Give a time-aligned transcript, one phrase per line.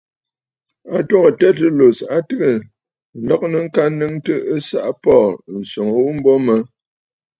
[0.97, 2.57] A twoŋə̀ Tertullus, a tɨgə̀
[3.23, 6.55] ǹlɔgɨnə ŋka nnɨŋtə ɨsaʼa Paul, ǹswoŋə ghu mbo mə.